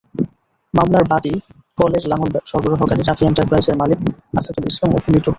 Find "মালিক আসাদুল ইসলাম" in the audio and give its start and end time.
3.81-4.89